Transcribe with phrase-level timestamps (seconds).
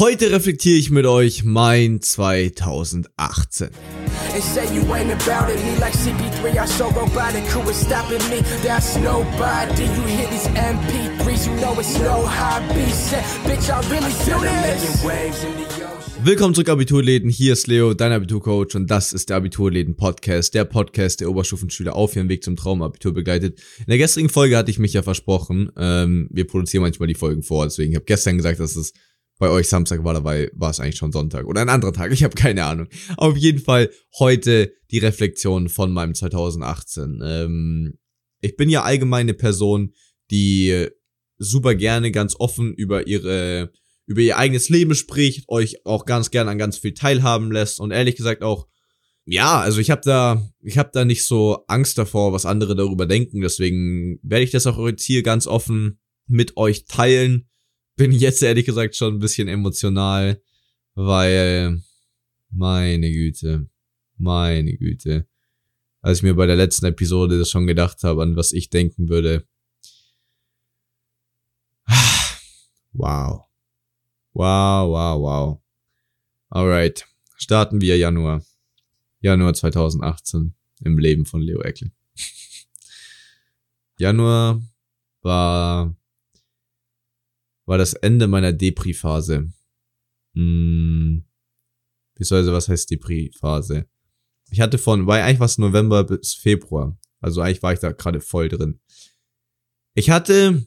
[0.00, 3.68] Heute reflektiere ich mit euch mein 2018.
[4.32, 8.16] And say you ain't about it, me like CP3, I so robotic, who is stopping
[8.30, 8.40] me?
[8.64, 9.82] That's nobody.
[9.82, 12.90] You hear these MP3s, you know it's no hobby.
[12.90, 15.04] Say, bitch, I really do this.
[16.24, 17.28] Willkommen zurück, Abiturläden.
[17.28, 22.16] Hier ist Leo, dein Abiturcoach, und das ist der Abiturläden-Podcast, der Podcast, der Oberstufenschüler auf
[22.16, 23.58] ihrem Weg zum Traumabitur begleitet.
[23.80, 27.42] In der gestrigen Folge hatte ich mich ja versprochen, ähm, wir produzieren manchmal die Folgen
[27.42, 28.94] vor, deswegen ich habe gestern gesagt, dass es
[29.40, 32.22] bei euch Samstag war, dabei war es eigentlich schon Sonntag oder ein anderer Tag, ich
[32.22, 32.88] habe keine Ahnung.
[33.16, 37.20] Auf jeden Fall heute die Reflexion von meinem 2018.
[37.24, 37.98] Ähm,
[38.42, 39.94] ich bin ja allgemein eine Person,
[40.30, 40.88] die
[41.38, 43.72] super gerne ganz offen über ihre
[44.06, 47.92] über ihr eigenes Leben spricht, euch auch ganz gerne an ganz viel teilhaben lässt und
[47.92, 48.68] ehrlich gesagt auch
[49.24, 53.06] ja, also ich habe da ich habe da nicht so Angst davor, was andere darüber
[53.06, 57.49] denken, deswegen werde ich das auch jetzt hier ganz offen mit euch teilen
[58.00, 60.42] bin jetzt ehrlich gesagt schon ein bisschen emotional,
[60.94, 61.82] weil
[62.50, 63.68] meine Güte,
[64.16, 65.28] meine Güte,
[66.00, 69.10] als ich mir bei der letzten Episode das schon gedacht habe, an was ich denken
[69.10, 69.46] würde.
[72.92, 73.44] Wow.
[74.32, 75.62] Wow, wow, wow.
[76.48, 77.06] Alright.
[77.36, 78.42] Starten wir Januar.
[79.20, 81.92] Januar 2018 im Leben von Leo Eckel.
[83.98, 84.62] Januar
[85.20, 85.99] war
[87.70, 89.48] war das Ende meiner Depri-Phase.
[90.34, 91.24] Hm,
[92.16, 93.86] beziehungsweise, was heißt Depri-Phase?
[94.50, 96.98] Ich hatte von, war eigentlich was November bis Februar.
[97.20, 98.80] Also eigentlich war ich da gerade voll drin.
[99.94, 100.66] Ich hatte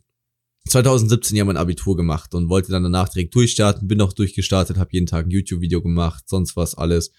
[0.70, 4.92] 2017 ja mein Abitur gemacht und wollte dann danach direkt durchstarten, bin auch durchgestartet, habe
[4.94, 7.12] jeden Tag ein YouTube-Video gemacht, sonst was alles.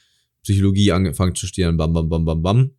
[0.44, 2.70] Psychologie angefangen zu studieren, bam, bam, bam, bam, bam.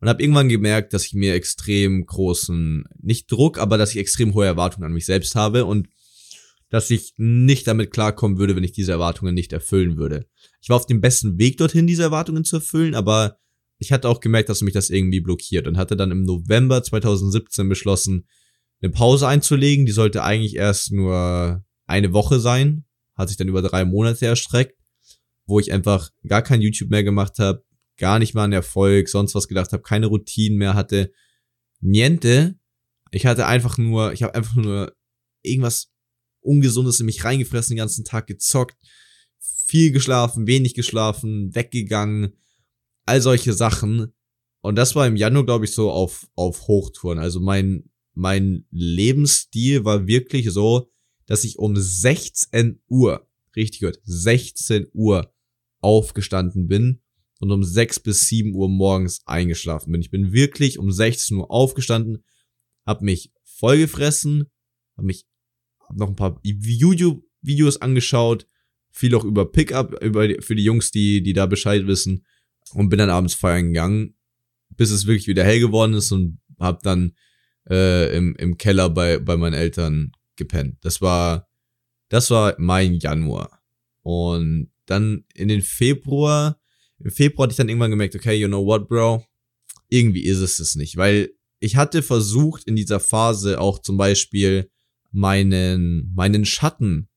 [0.00, 4.32] Und habe irgendwann gemerkt, dass ich mir extrem großen, nicht Druck, aber dass ich extrem
[4.32, 5.88] hohe Erwartungen an mich selbst habe und
[6.70, 10.26] dass ich nicht damit klarkommen würde, wenn ich diese Erwartungen nicht erfüllen würde.
[10.60, 13.38] Ich war auf dem besten Weg dorthin, diese Erwartungen zu erfüllen, aber
[13.78, 17.68] ich hatte auch gemerkt, dass mich das irgendwie blockiert und hatte dann im November 2017
[17.68, 18.26] beschlossen,
[18.80, 19.86] eine Pause einzulegen.
[19.86, 24.78] Die sollte eigentlich erst nur eine Woche sein, hat sich dann über drei Monate erstreckt,
[25.46, 27.64] wo ich einfach gar kein YouTube mehr gemacht habe,
[27.96, 31.12] gar nicht mal an Erfolg, sonst was gedacht habe, keine Routinen mehr hatte,
[31.80, 32.58] niente.
[33.10, 34.92] Ich hatte einfach nur, ich habe einfach nur
[35.42, 35.93] irgendwas
[36.44, 38.76] Ungesundes in mich reingefressen, den ganzen Tag gezockt,
[39.38, 42.34] viel geschlafen, wenig geschlafen, weggegangen,
[43.06, 44.12] all solche Sachen.
[44.60, 47.18] Und das war im Januar, glaube ich, so auf, auf Hochtouren.
[47.18, 50.90] Also mein, mein Lebensstil war wirklich so,
[51.26, 55.32] dass ich um 16 Uhr, richtig gehört, 16 Uhr
[55.80, 57.00] aufgestanden bin
[57.40, 60.00] und um 6 bis 7 Uhr morgens eingeschlafen bin.
[60.00, 62.24] Ich bin wirklich um 16 Uhr aufgestanden,
[62.86, 64.50] hab mich vollgefressen,
[64.96, 65.26] hab mich
[65.92, 68.46] noch ein paar YouTube-Videos angeschaut,
[68.90, 72.24] viel auch über Pickup, über die, für die Jungs, die, die da Bescheid wissen
[72.72, 74.14] und bin dann abends feiern gegangen,
[74.70, 77.14] bis es wirklich wieder hell geworden ist und hab dann
[77.68, 80.78] äh, im, im Keller bei, bei meinen Eltern gepennt.
[80.82, 81.48] Das war,
[82.08, 83.60] das war mein Januar.
[84.02, 86.60] Und dann in den Februar,
[86.98, 89.24] im Februar hatte ich dann irgendwann gemerkt, okay, you know what, bro?
[89.88, 91.30] Irgendwie ist es es nicht, weil
[91.60, 94.70] ich hatte versucht in dieser Phase auch zum Beispiel
[95.14, 97.08] meinen, meinen Schatten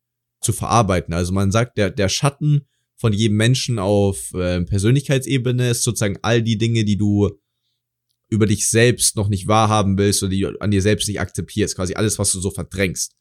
[0.42, 1.14] zu verarbeiten.
[1.14, 6.42] Also man sagt, der, der Schatten von jedem Menschen auf äh, Persönlichkeitsebene ist sozusagen all
[6.42, 7.30] die Dinge, die du
[8.30, 11.76] über dich selbst noch nicht wahrhaben willst oder die du an dir selbst nicht akzeptierst.
[11.76, 13.16] Quasi alles, was du so verdrängst.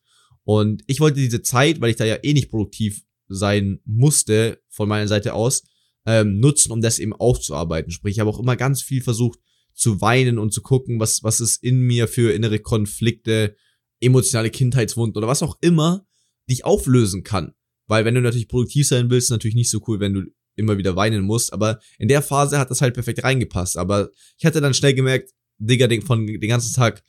[0.45, 4.89] Und ich wollte diese Zeit, weil ich da ja eh nicht produktiv sein musste, von
[4.89, 5.65] meiner Seite aus,
[6.07, 7.91] ähm, nutzen, um das eben aufzuarbeiten.
[7.91, 9.41] Sprich, ich habe auch immer ganz viel versucht
[9.75, 13.57] zu weinen und zu gucken, was, was ist in mir für innere Konflikte,
[14.01, 16.07] emotionale Kindheitswunden oder was auch immer
[16.49, 17.53] dich auflösen kann.
[17.87, 20.23] Weil wenn du natürlich produktiv sein willst, ist natürlich nicht so cool, wenn du
[20.57, 21.53] immer wieder weinen musst.
[21.53, 23.77] Aber in der Phase hat das halt perfekt reingepasst.
[23.77, 27.03] Aber ich hatte dann schnell gemerkt, Digga, von den ganzen Tag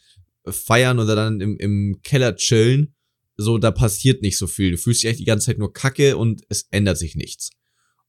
[0.46, 2.94] feiern oder dann im, im Keller chillen,
[3.36, 4.72] so, da passiert nicht so viel.
[4.72, 7.52] Du fühlst dich echt die ganze Zeit nur kacke und es ändert sich nichts.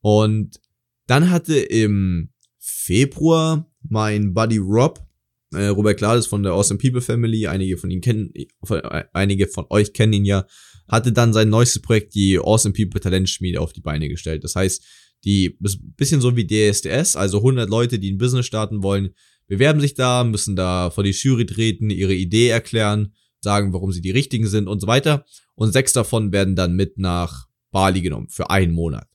[0.01, 0.59] Und
[1.07, 5.07] dann hatte im Februar mein Buddy Rob
[5.53, 9.67] äh, Robert Glades von der Awesome People Family, einige von Ihnen kennen, äh, einige von
[9.71, 10.47] euch kennen ihn ja,
[10.89, 14.45] hatte dann sein neuestes Projekt, die Awesome People Talentschmiede, auf die Beine gestellt.
[14.45, 14.85] Das heißt,
[15.25, 15.59] die
[15.97, 19.11] bisschen so wie DSDS, also 100 Leute, die ein Business starten wollen,
[19.47, 24.01] bewerben sich da, müssen da vor die Jury treten, ihre Idee erklären, sagen, warum sie
[24.01, 25.25] die richtigen sind und so weiter.
[25.55, 29.09] Und sechs davon werden dann mit nach Bali genommen für einen Monat.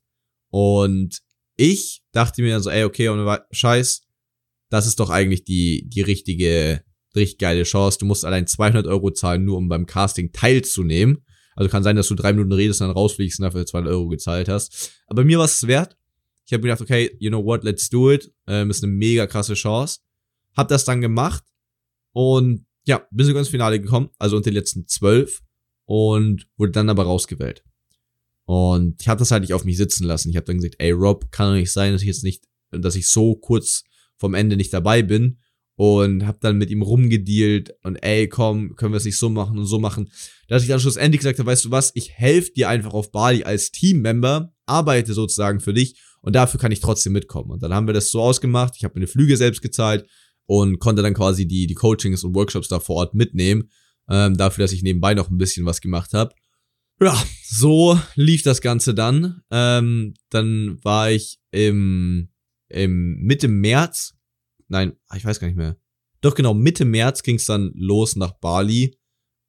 [0.50, 1.22] Und
[1.56, 4.08] ich dachte mir dann so, ey, okay, und scheiß,
[4.74, 6.84] das ist doch eigentlich die, die richtige,
[7.16, 8.00] richtig geile Chance.
[8.00, 11.24] Du musst allein 200 Euro zahlen, nur um beim Casting teilzunehmen.
[11.56, 14.08] Also kann sein, dass du drei Minuten redest und dann rausfliegst und dafür 200 Euro
[14.08, 14.92] gezahlt hast.
[15.06, 15.96] Aber mir war es wert.
[16.48, 18.34] Ich habe gedacht, okay, you know what, let's do it.
[18.48, 20.00] Ähm, ist eine mega krasse Chance.
[20.58, 21.44] Hab das dann gemacht
[22.12, 25.44] und ja, bin sogar ins Finale gekommen, also unter den letzten zwölf
[25.86, 27.64] und wurde dann aber rausgewählt.
[28.46, 30.32] Und ich habe das halt nicht auf mich sitzen lassen.
[30.32, 32.96] Ich habe dann gesagt, ey Rob, kann doch nicht sein, dass ich jetzt nicht, dass
[32.96, 33.84] ich so kurz
[34.24, 35.38] vom Ende nicht dabei bin
[35.76, 39.58] und habe dann mit ihm rumgedealt und ey, komm, können wir es nicht so machen
[39.58, 40.10] und so machen.
[40.48, 43.44] Dass ich dann schlussendlich gesagt habe, weißt du was, ich helfe dir einfach auf Bali
[43.44, 47.52] als Teammember, arbeite sozusagen für dich und dafür kann ich trotzdem mitkommen.
[47.52, 50.08] Und dann haben wir das so ausgemacht, ich habe meine Flüge selbst gezahlt
[50.46, 53.70] und konnte dann quasi die, die Coachings und Workshops da vor Ort mitnehmen,
[54.10, 56.34] ähm, dafür, dass ich nebenbei noch ein bisschen was gemacht habe.
[57.02, 59.42] Ja, so lief das Ganze dann.
[59.52, 62.30] Ähm, dann war ich im,
[62.74, 64.16] im Mitte März
[64.74, 65.78] nein, ah, ich weiß gar nicht mehr.
[66.20, 68.98] Doch genau, Mitte März ging es dann los nach Bali.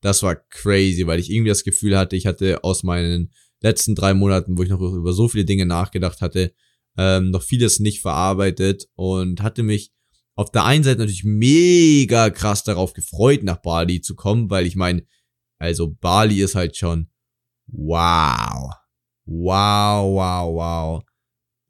[0.01, 4.13] Das war crazy, weil ich irgendwie das Gefühl hatte, ich hatte aus meinen letzten drei
[4.13, 6.53] Monaten, wo ich noch über so viele Dinge nachgedacht hatte,
[6.97, 9.93] ähm, noch vieles nicht verarbeitet und hatte mich
[10.37, 14.77] auf der einen Seite natürlich mega krass darauf gefreut, nach Bali zu kommen, weil ich
[14.77, 15.07] meine,
[15.59, 17.09] also Bali ist halt schon
[17.67, 18.75] wow.
[19.27, 21.03] Wow, wow, wow.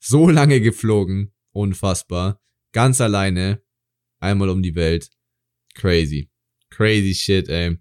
[0.00, 1.33] So lange geflogen.
[1.54, 2.42] Unfassbar.
[2.72, 3.62] Ganz alleine.
[4.18, 5.10] Einmal um die Welt.
[5.74, 6.30] Crazy.
[6.70, 7.78] Crazy shit, ey.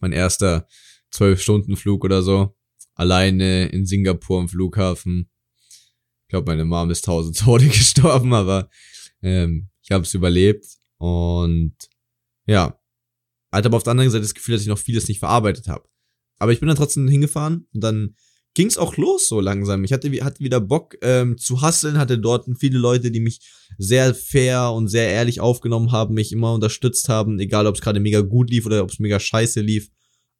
[0.00, 0.66] Mein erster
[1.14, 2.56] 12-Stunden-Flug oder so.
[2.94, 5.30] Alleine in Singapur am Flughafen.
[6.22, 8.68] Ich glaube, meine Mom ist tausend Tode gestorben, aber
[9.22, 10.66] ähm, ich habe es überlebt.
[10.98, 11.76] Und
[12.46, 12.80] ja,
[13.52, 15.88] hatte aber auf der anderen Seite das Gefühl, dass ich noch vieles nicht verarbeitet habe.
[16.38, 18.16] Aber ich bin dann trotzdem hingefahren und dann
[18.54, 19.84] ging es auch los so langsam.
[19.84, 23.40] Ich hatte, hatte wieder Bock ähm, zu hasseln, hatte dort viele Leute, die mich
[23.78, 28.00] sehr fair und sehr ehrlich aufgenommen haben, mich immer unterstützt haben, egal ob es gerade
[28.00, 29.90] mega gut lief oder ob es mega scheiße lief.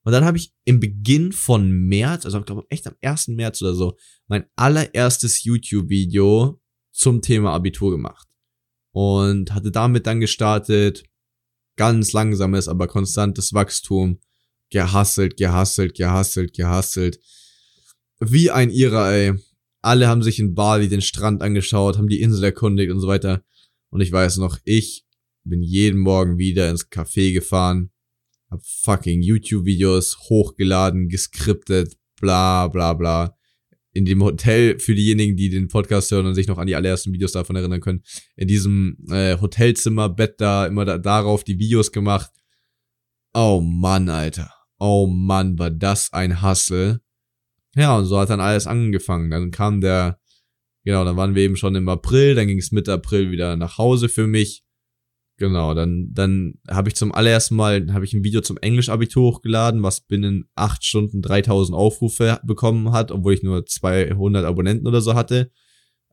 [0.03, 3.29] Und dann habe ich im Beginn von März, also ich glaube echt am 1.
[3.29, 3.97] März oder so,
[4.27, 6.59] mein allererstes YouTube-Video
[6.91, 8.27] zum Thema Abitur gemacht.
[8.93, 11.03] Und hatte damit dann gestartet,
[11.77, 14.19] ganz langsames, aber konstantes Wachstum,
[14.69, 17.19] gehasselt, gehasselt, gehasselt, gehasselt
[18.21, 19.33] wie ein Ira, ey.
[19.81, 23.43] Alle haben sich in Bali den Strand angeschaut, haben die Insel erkundigt und so weiter.
[23.89, 25.05] Und ich weiß noch, ich
[25.43, 27.89] bin jeden Morgen wieder ins Café gefahren,
[28.49, 33.35] hab fucking YouTube-Videos hochgeladen, geskriptet, bla bla bla.
[33.93, 37.11] In dem Hotel, für diejenigen, die den Podcast hören und sich noch an die allerersten
[37.11, 38.03] Videos davon erinnern können,
[38.37, 42.31] in diesem äh, Hotelzimmer, Bett da, immer da, darauf die Videos gemacht.
[43.33, 44.53] Oh Mann, Alter.
[44.79, 47.01] Oh Mann, war das ein Hustle.
[47.75, 49.31] Ja, und so hat dann alles angefangen.
[49.31, 50.19] Dann kam der,
[50.83, 53.77] genau, dann waren wir eben schon im April, dann ging es Mitte April wieder nach
[53.77, 54.63] Hause für mich.
[55.37, 59.81] Genau, dann, dann habe ich zum allerersten Mal, habe ich ein Video zum Englisch-Abitur hochgeladen,
[59.81, 65.15] was binnen acht Stunden 3000 Aufrufe bekommen hat, obwohl ich nur 200 Abonnenten oder so
[65.15, 65.51] hatte.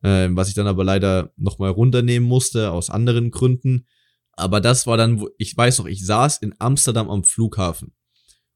[0.03, 3.87] Äh, was ich dann aber leider nochmal runternehmen musste, aus anderen Gründen.
[4.33, 7.93] Aber das war dann, ich weiß noch, ich saß in Amsterdam am Flughafen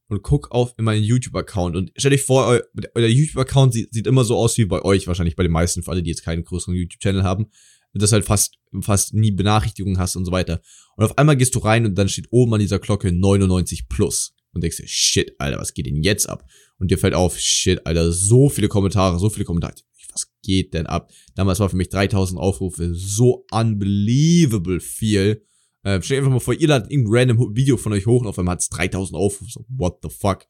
[0.07, 2.63] und guck auf in meinen YouTube-Account und stell dich vor, euer,
[2.95, 5.91] euer YouTube-Account sieht, sieht immer so aus wie bei euch, wahrscheinlich bei den meisten, für
[5.91, 7.47] alle, die jetzt keinen größeren YouTube-Channel haben,
[7.93, 10.61] dass halt fast, fast nie Benachrichtigungen hast und so weiter.
[10.95, 14.35] Und auf einmal gehst du rein und dann steht oben an dieser Glocke 99 plus.
[14.51, 16.45] Und denkst dir, shit, Alter, was geht denn jetzt ab?
[16.77, 19.73] Und dir fällt auf, shit, Alter, so viele Kommentare, so viele Kommentare.
[20.11, 21.11] Was geht denn ab?
[21.33, 25.43] Damals war für mich 3000 Aufrufe so unbelievable viel.
[25.83, 28.39] Äh, stell einfach mal vor, ihr ladet irgendein random Video von euch hoch und auf
[28.39, 29.51] einmal hat es 3000 Aufrufe.
[29.51, 30.45] So, what the fuck?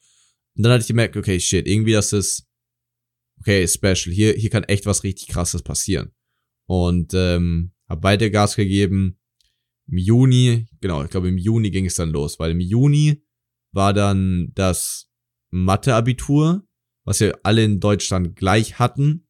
[0.56, 2.48] Und dann hatte ich gemerkt, okay, shit, irgendwie das ist,
[3.40, 4.14] okay, special.
[4.14, 6.14] Hier, hier kann echt was richtig krasses passieren.
[6.68, 9.20] Und ähm, hab weiter Gas gegeben.
[9.88, 13.22] Im Juni, genau, ich glaube im Juni ging es dann los, weil im Juni
[13.74, 15.10] war dann das
[15.50, 16.66] Mathe-Abitur,
[17.04, 19.28] was wir alle in Deutschland gleich hatten.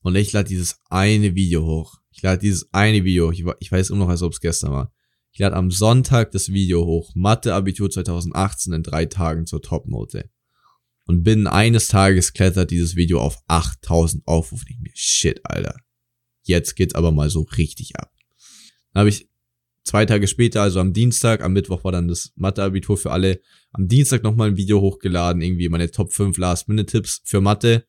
[0.00, 1.98] Und ich lade dieses eine Video hoch.
[2.10, 4.93] Ich lade dieses eine Video, ich, ich weiß immer noch, als ob es gestern war.
[5.34, 7.10] Ich lade am Sonntag das Video hoch.
[7.16, 10.30] Mathe Abitur 2018 in drei Tagen zur Topnote.
[11.06, 14.64] Und binnen eines Tages klettert dieses Video auf 8000 Aufrufe.
[14.68, 15.74] Ich mir, shit, Alter.
[16.44, 18.12] Jetzt geht's aber mal so richtig ab.
[18.92, 19.28] Dann habe ich
[19.82, 23.40] zwei Tage später, also am Dienstag, am Mittwoch war dann das Mathe-Abitur für alle,
[23.72, 27.84] am Dienstag nochmal ein Video hochgeladen, irgendwie meine Top 5 Last-Minute-Tipps für Mathe.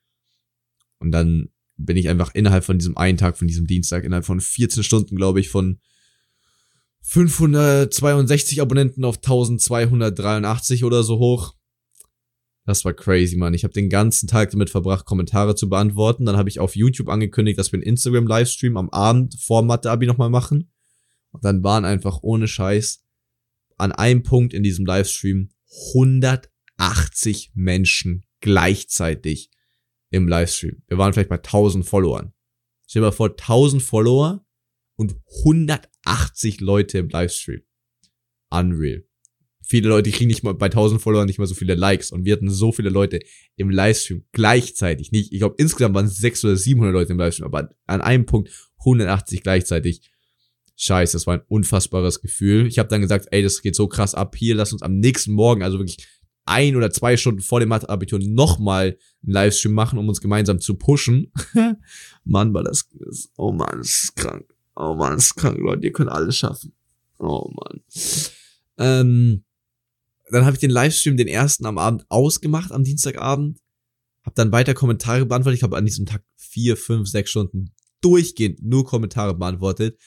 [0.97, 4.41] Und dann bin ich einfach innerhalb von diesem einen Tag, von diesem Dienstag, innerhalb von
[4.41, 5.79] 14 Stunden, glaube ich, von
[7.07, 11.55] 562 Abonnenten auf 1283 oder so hoch.
[12.65, 13.53] Das war crazy, Mann.
[13.53, 16.25] Ich habe den ganzen Tag damit verbracht, Kommentare zu beantworten.
[16.25, 20.31] Dann habe ich auf YouTube angekündigt, dass wir einen Instagram-Livestream am Abend vor Mathe-Abi nochmal
[20.31, 20.71] machen.
[21.31, 23.03] Und dann waren einfach ohne Scheiß
[23.77, 25.51] an einem Punkt in diesem Livestream
[25.93, 29.49] 100 180 Menschen gleichzeitig
[30.11, 30.81] im Livestream.
[30.87, 32.33] Wir waren vielleicht bei 1000 Followern.
[32.87, 34.44] Stell dir mal vor, 1000 Follower
[34.95, 37.61] und 180 Leute im Livestream.
[38.49, 39.03] Unreal.
[39.67, 42.33] Viele Leute kriegen nicht mal bei 1000 Followern nicht mal so viele Likes und wir
[42.33, 43.19] hatten so viele Leute
[43.55, 45.11] im Livestream gleichzeitig.
[45.11, 48.25] Nicht, ich glaube insgesamt waren es 600 oder 700 Leute im Livestream, aber an einem
[48.25, 50.11] Punkt 180 gleichzeitig.
[50.77, 52.67] Scheiße, das war ein unfassbares Gefühl.
[52.67, 55.31] Ich habe dann gesagt, ey, das geht so krass ab hier, lass uns am nächsten
[55.31, 56.05] Morgen, also wirklich
[56.45, 60.75] ein oder zwei Stunden vor dem Mathe-Abitur nochmal einen Livestream machen, um uns gemeinsam zu
[60.75, 61.31] pushen.
[62.23, 62.89] Mann, war das,
[63.37, 64.54] oh Mann, das ist krank.
[64.75, 66.73] Oh das ist krank, Leute, ihr könnt alles schaffen.
[67.17, 67.81] Oh Mann.
[68.77, 69.45] Ähm,
[70.29, 73.59] dann habe ich den Livestream, den ersten am Abend ausgemacht, am Dienstagabend.
[74.23, 75.59] Hab dann weiter Kommentare beantwortet.
[75.59, 79.99] Ich habe an diesem Tag vier, fünf, sechs Stunden durchgehend nur Kommentare beantwortet.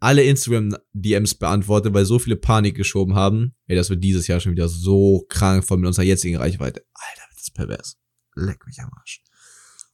[0.00, 3.54] Alle Instagram-DMs beantwortet, weil so viele Panik geschoben haben.
[3.66, 6.84] Ey, das wird dieses Jahr schon wieder so krank von unserer jetzigen Reichweite.
[6.92, 7.96] Alter, das ist pervers.
[8.34, 9.22] Leck mich am Arsch.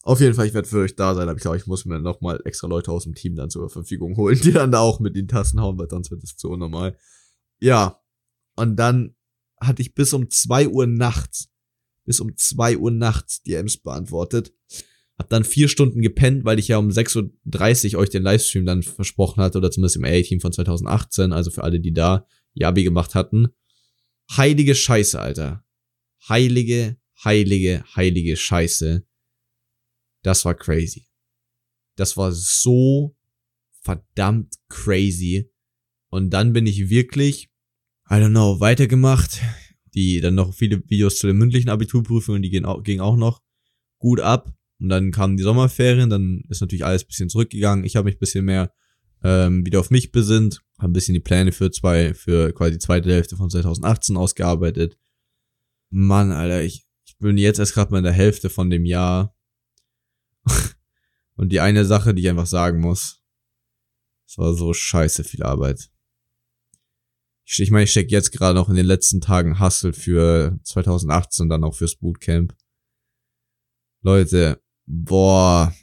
[0.02, 2.00] Auf jeden Fall, ich werde für euch da sein, aber ich glaube, ich muss mir
[2.00, 5.14] nochmal extra Leute aus dem Team dann zur Verfügung holen, die dann da auch mit
[5.14, 6.96] den Tassen hauen, weil sonst wird es zu unnormal.
[7.58, 8.00] Ja.
[8.56, 9.14] Und dann
[9.60, 11.50] hatte ich bis um zwei Uhr nachts,
[12.06, 14.54] bis um zwei Uhr nachts die Ems beantwortet.
[15.18, 18.82] Hab dann vier Stunden gepennt, weil ich ja um 6.30 Uhr euch den Livestream dann
[18.82, 23.14] versprochen hatte, oder zumindest im A-Team von 2018, also für alle, die da Yabi gemacht
[23.14, 23.48] hatten.
[24.34, 25.62] Heilige Scheiße, Alter.
[26.26, 29.04] Heilige, heilige, heilige Scheiße.
[30.22, 31.06] Das war crazy.
[31.96, 33.16] Das war so
[33.82, 35.50] verdammt crazy.
[36.08, 37.50] Und dann bin ich wirklich
[38.10, 39.40] I don't know, weitergemacht.
[39.94, 43.40] Die dann noch viele Videos zu den mündlichen Abiturprüfungen, die gehen auch, gingen auch noch
[43.98, 44.52] gut ab.
[44.80, 47.84] Und dann kamen die Sommerferien, dann ist natürlich alles bisschen zurückgegangen.
[47.84, 48.72] Ich habe mich bisschen mehr
[49.22, 52.78] ähm, wieder auf mich besinnt, habe ein bisschen die Pläne für zwei, für quasi die
[52.78, 54.96] zweite Hälfte von 2018 ausgearbeitet.
[55.90, 59.36] Mann, Alter, ich, ich bin jetzt erst gerade mal in der Hälfte von dem Jahr.
[61.36, 63.22] Und die eine Sache, die ich einfach sagen muss,
[64.26, 65.90] es war so scheiße viel Arbeit
[67.58, 71.48] ich meine, ich stecke jetzt gerade noch in den letzten Tagen Hustle für 2018 und
[71.48, 72.54] dann auch fürs Bootcamp.
[74.02, 75.74] Leute, boah,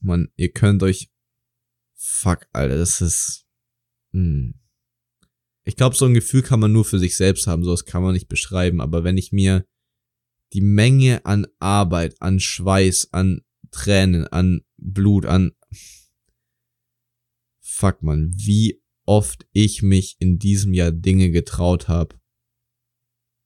[0.00, 1.10] man, ihr könnt euch,
[1.94, 3.46] fuck, Alter, das ist,
[4.12, 4.54] hm.
[5.64, 8.02] Ich glaube, so ein Gefühl kann man nur für sich selbst haben, so das kann
[8.02, 9.66] man nicht beschreiben, aber wenn ich mir
[10.52, 13.40] die Menge an Arbeit, an Schweiß, an
[13.70, 15.52] Tränen, an Blut, an,
[17.60, 22.18] fuck man, wie oft ich mich in diesem Jahr Dinge getraut habe,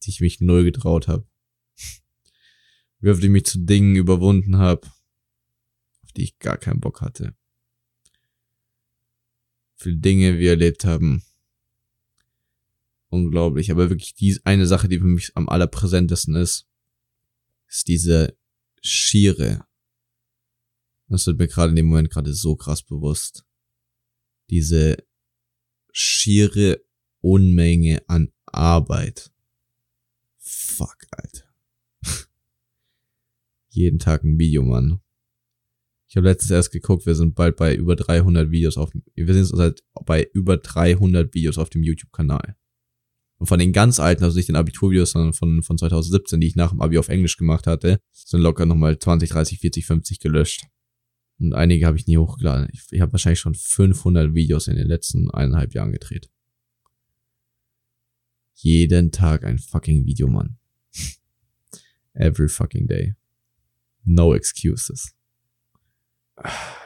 [0.03, 1.27] die ich mich null getraut habe.
[3.01, 4.87] Wie oft ich mich zu Dingen überwunden habe,
[6.03, 7.35] auf die ich gar keinen Bock hatte.
[9.77, 11.23] Viele Dinge wir erlebt haben.
[13.09, 13.71] Unglaublich.
[13.71, 16.67] Aber wirklich die eine Sache, die für mich am allerpräsentesten ist,
[17.67, 18.37] ist diese
[18.83, 19.67] schiere.
[21.11, 23.45] Das wird mir gerade in dem Moment gerade so krass bewusst.
[24.49, 24.97] Diese
[25.93, 26.81] schiere
[27.21, 29.33] Unmenge an Arbeit.
[30.39, 31.45] Fuck, Alter.
[33.71, 35.01] Jeden Tag ein Video, Mann.
[36.09, 39.35] Ich habe letztens erst geguckt, wir sind bald bei über 300 Videos auf dem, wir
[39.35, 42.57] sind seit bei über 300 Videos auf dem YouTube-Kanal.
[43.39, 46.57] Und von den ganz alten, also nicht den Abiturvideos, sondern von, von 2017, die ich
[46.57, 50.67] nach dem Abi auf Englisch gemacht hatte, sind locker nochmal 20, 30, 40, 50 gelöscht.
[51.41, 52.69] Und einige habe ich nie hochgeladen.
[52.73, 56.31] Ich, ich habe wahrscheinlich schon 500 Videos in den letzten eineinhalb Jahren gedreht.
[58.55, 60.59] Jeden Tag ein fucking Video, Mann.
[62.13, 63.15] Every fucking day.
[64.05, 65.15] No excuses.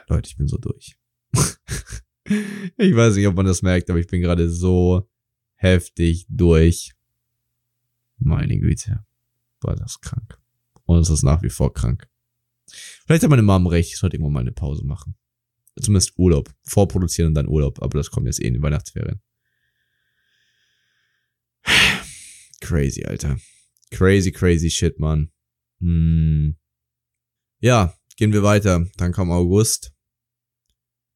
[0.08, 0.96] Leute, ich bin so durch.
[2.76, 5.08] ich weiß nicht, ob man das merkt, aber ich bin gerade so
[5.56, 6.92] heftig durch.
[8.18, 9.04] Meine Güte.
[9.62, 10.38] War das krank.
[10.84, 12.08] Und es ist nach wie vor krank.
[13.06, 15.14] Vielleicht hat meine Mom recht, ich sollte irgendwann mal eine Pause machen.
[15.80, 16.54] Zumindest Urlaub.
[16.62, 19.20] Vorproduzieren und dann Urlaub, aber das kommt jetzt eh in die Weihnachtsferien.
[22.60, 23.38] Crazy, Alter.
[23.90, 25.30] Crazy, crazy shit, man.
[25.80, 26.56] Hm.
[27.60, 28.86] Ja, gehen wir weiter.
[28.96, 29.92] Dann kam August.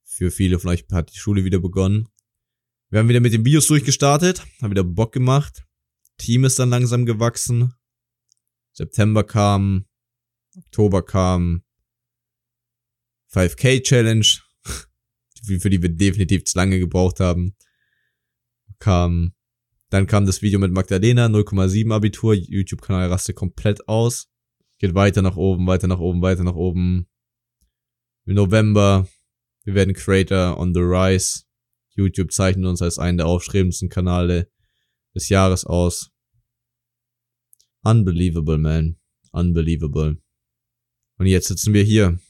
[0.05, 2.09] Für viele von euch hat die Schule wieder begonnen.
[2.91, 5.67] Wir haben wieder mit den Videos durchgestartet, haben wieder Bock gemacht.
[6.17, 7.75] Team ist dann langsam gewachsen.
[8.73, 9.87] September kam,
[10.57, 11.63] Oktober kam
[13.33, 14.27] 5K Challenge,
[15.61, 17.57] für die wir definitiv zu lange gebraucht haben.
[18.79, 19.35] Kam,
[19.91, 24.29] dann kam das Video mit Magdalena, 0,7 Abitur, YouTube-Kanal raste komplett aus.
[24.79, 27.09] Geht weiter nach oben, weiter nach oben, weiter nach oben.
[28.25, 29.09] Im November,
[29.65, 31.45] wir werden Creator on the Rise.
[31.91, 34.51] YouTube zeichnet uns als einen der aufstrebendsten Kanäle
[35.15, 36.11] des Jahres aus.
[37.83, 38.99] Unbelievable, man.
[39.33, 40.19] Unbelievable.
[41.17, 42.21] Und jetzt sitzen wir hier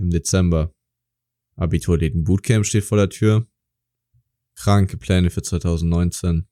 [0.00, 0.74] im Dezember.
[1.56, 3.46] Abiturläden Bootcamp steht vor der Tür.
[4.56, 6.48] Kranke Pläne für 2019.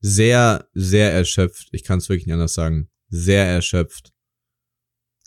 [0.00, 1.68] Sehr, sehr erschöpft.
[1.72, 2.90] Ich kann es wirklich nicht anders sagen.
[3.08, 4.12] Sehr erschöpft.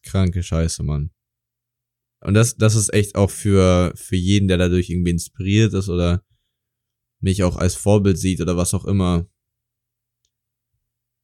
[0.03, 1.11] Kranke Scheiße, Mann.
[2.21, 6.23] Und das, das ist echt auch für, für jeden, der dadurch irgendwie inspiriert ist oder
[7.19, 9.27] mich auch als Vorbild sieht oder was auch immer.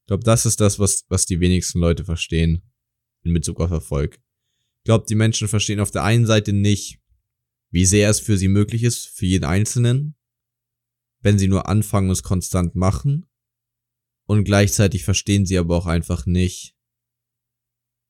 [0.01, 2.63] Ich glaube, das ist das, was, was die wenigsten Leute verstehen
[3.23, 4.19] in Bezug auf Erfolg.
[4.87, 7.01] Ich glaube, die Menschen verstehen auf der einen Seite nicht,
[7.71, 10.15] wie sehr es für sie möglich ist, für jeden Einzelnen,
[11.19, 13.29] wenn sie nur anfangen und es konstant machen.
[14.27, 16.73] Und gleichzeitig verstehen sie aber auch einfach nicht,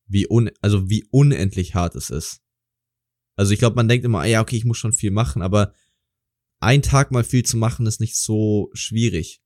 [0.05, 2.43] wie un, also wie unendlich hart es ist.
[3.35, 5.73] Also ich glaube, man denkt immer, ah ja, okay, ich muss schon viel machen, aber
[6.59, 9.41] ein Tag mal viel zu machen ist nicht so schwierig.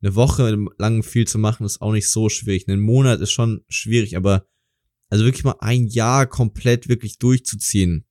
[0.00, 2.66] Eine Woche lang viel zu machen ist auch nicht so schwierig.
[2.66, 4.48] Ein Monat ist schon schwierig, aber
[5.10, 8.06] also wirklich mal ein Jahr komplett wirklich durchzuziehen.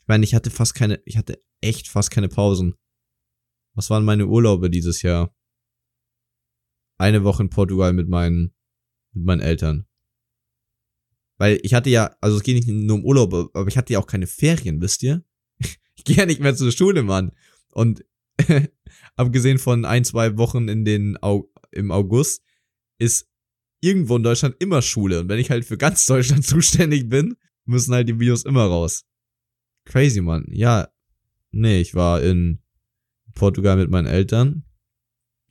[0.00, 2.74] Ich meine, ich hatte fast keine, ich hatte echt fast keine Pausen.
[3.74, 5.34] Was waren meine Urlaube dieses Jahr?
[6.98, 8.54] Eine Woche in Portugal mit meinen,
[9.12, 9.86] mit meinen Eltern.
[11.38, 13.98] Weil ich hatte ja, also es geht nicht nur um Urlaub, aber ich hatte ja
[13.98, 15.24] auch keine Ferien, wisst ihr?
[15.96, 17.30] Ich gehe ja nicht mehr zur Schule, Mann.
[17.72, 18.06] Und
[19.16, 21.18] abgesehen von ein, zwei Wochen in den
[21.72, 22.42] im August,
[22.98, 23.29] ist
[23.80, 25.20] irgendwo in Deutschland immer Schule.
[25.20, 29.04] Und wenn ich halt für ganz Deutschland zuständig bin, müssen halt die Videos immer raus.
[29.84, 30.46] Crazy, Mann.
[30.50, 30.88] Ja,
[31.50, 32.62] nee, ich war in
[33.34, 34.64] Portugal mit meinen Eltern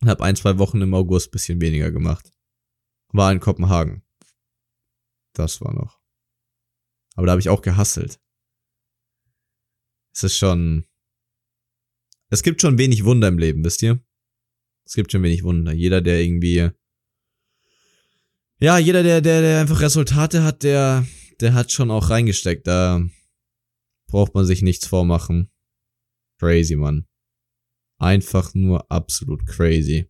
[0.07, 2.31] habe ein, zwei Wochen im August bisschen weniger gemacht.
[3.11, 4.03] War in Kopenhagen.
[5.33, 5.99] Das war noch.
[7.15, 8.19] Aber da habe ich auch gehasselt.
[10.13, 10.85] Es ist schon.
[12.29, 14.03] Es gibt schon wenig Wunder im Leben, wisst ihr?
[14.85, 15.73] Es gibt schon wenig Wunder.
[15.73, 16.69] Jeder, der irgendwie.
[18.61, 21.07] Ja, jeder, der, der, der einfach Resultate hat, der,
[21.39, 22.67] der hat schon auch reingesteckt.
[22.67, 23.07] Da
[24.07, 25.49] braucht man sich nichts vormachen.
[26.39, 27.05] Crazy, Mann.
[27.99, 30.09] Einfach nur absolut crazy.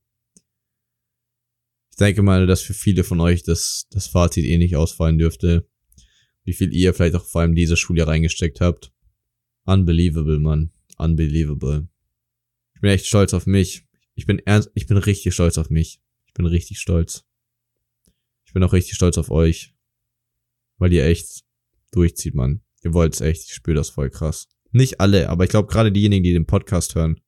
[1.91, 5.69] Ich denke mal, dass für viele von euch das, das Fazit eh nicht ausfallen dürfte.
[6.43, 8.91] Wie viel ihr vielleicht auch vor allem diese Schule reingesteckt habt.
[9.65, 10.71] Unbelievable, Mann.
[10.97, 11.87] Unbelievable.
[12.73, 13.85] Ich bin echt stolz auf mich.
[14.15, 16.01] Ich bin ernst, ich bin richtig stolz auf mich.
[16.25, 17.28] Ich bin richtig stolz.
[18.49, 19.75] Ich bin auch richtig stolz auf euch.
[20.79, 21.43] Weil ihr echt
[21.91, 22.63] durchzieht, Mann.
[22.83, 23.43] Ihr wollt's echt.
[23.43, 24.47] Ich spüre das voll krass.
[24.71, 27.21] Nicht alle, aber ich glaube gerade diejenigen, die den Podcast hören,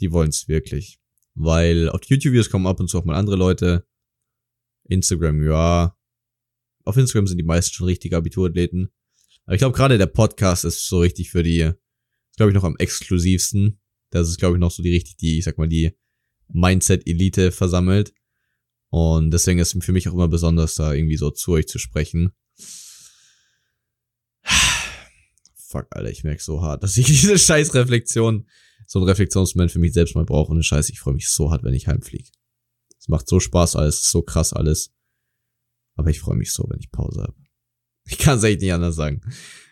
[0.00, 0.98] die wollen's wirklich.
[1.34, 3.86] Weil auf YouTube-Videos kommen ab und zu auch mal andere Leute.
[4.84, 5.94] Instagram, ja.
[6.84, 8.90] Auf Instagram sind die meisten schon richtige Abiturathleten.
[9.44, 11.70] Aber ich glaube gerade der Podcast ist so richtig für die,
[12.38, 13.78] glaube ich noch am exklusivsten.
[14.08, 15.92] Das ist glaube ich noch so die richtig, die, ich sag mal, die
[16.48, 18.14] Mindset-Elite versammelt.
[18.92, 21.78] Und deswegen ist es für mich auch immer besonders, da irgendwie so zu euch zu
[21.78, 22.32] sprechen.
[25.54, 28.46] Fuck, Alter, ich merke so hart, dass ich diese scheiß Reflexion,
[28.86, 30.50] so ein Reflexionsmoment für mich selbst mal brauche.
[30.50, 32.28] Und eine Scheiße, ich freue mich so hart, wenn ich heimfliege.
[33.00, 34.92] Es macht so Spaß alles, so krass alles.
[35.94, 37.36] Aber ich freue mich so, wenn ich Pause habe.
[38.04, 39.22] Ich kann es echt nicht anders sagen.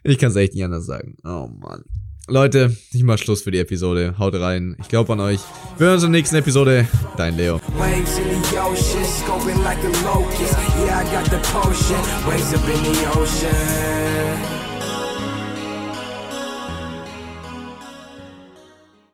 [0.02, 1.18] Ich kann es echt nicht anders sagen.
[1.24, 1.85] Oh Mann.
[2.28, 4.14] Leute, ich mach Schluss für die Episode.
[4.18, 4.76] Haut rein.
[4.80, 5.40] Ich glaube an euch.
[5.78, 6.87] Wir hören uns in der nächsten Episode.
[7.16, 7.61] Dein Leo.